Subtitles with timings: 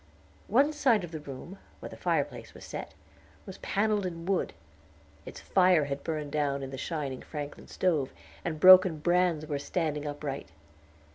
[0.47, 2.95] One side of the room where the fireplace was set
[3.45, 4.53] was paneled in wood;
[5.27, 8.11] its fire had burned down in the shining Franklin stove,
[8.43, 10.49] and broken brands were standing upright.